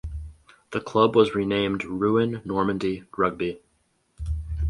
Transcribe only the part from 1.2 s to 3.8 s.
renamed Rouen Normandie Rugby.